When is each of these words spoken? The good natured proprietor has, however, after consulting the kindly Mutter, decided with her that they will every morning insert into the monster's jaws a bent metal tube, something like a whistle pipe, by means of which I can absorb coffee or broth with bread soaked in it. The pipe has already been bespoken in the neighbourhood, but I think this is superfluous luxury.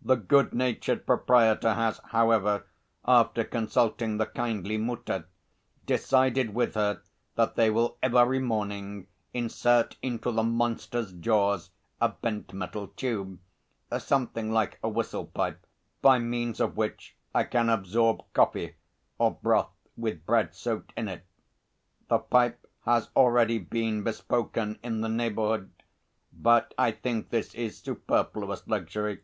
The 0.00 0.14
good 0.14 0.52
natured 0.52 1.06
proprietor 1.06 1.74
has, 1.74 2.00
however, 2.10 2.68
after 3.04 3.42
consulting 3.42 4.16
the 4.16 4.26
kindly 4.26 4.76
Mutter, 4.76 5.26
decided 5.86 6.54
with 6.54 6.76
her 6.76 7.02
that 7.34 7.56
they 7.56 7.68
will 7.68 7.98
every 8.00 8.38
morning 8.38 9.08
insert 9.34 9.96
into 10.02 10.30
the 10.30 10.44
monster's 10.44 11.12
jaws 11.14 11.70
a 12.00 12.10
bent 12.10 12.52
metal 12.52 12.86
tube, 12.94 13.40
something 13.98 14.52
like 14.52 14.78
a 14.84 14.88
whistle 14.88 15.26
pipe, 15.26 15.66
by 16.00 16.20
means 16.20 16.60
of 16.60 16.76
which 16.76 17.16
I 17.34 17.42
can 17.42 17.68
absorb 17.68 18.22
coffee 18.34 18.76
or 19.18 19.32
broth 19.34 19.72
with 19.96 20.24
bread 20.24 20.54
soaked 20.54 20.92
in 20.96 21.08
it. 21.08 21.26
The 22.06 22.20
pipe 22.20 22.68
has 22.84 23.10
already 23.16 23.58
been 23.58 24.04
bespoken 24.04 24.78
in 24.84 25.00
the 25.00 25.08
neighbourhood, 25.08 25.72
but 26.32 26.72
I 26.78 26.92
think 26.92 27.30
this 27.30 27.52
is 27.56 27.78
superfluous 27.78 28.68
luxury. 28.68 29.22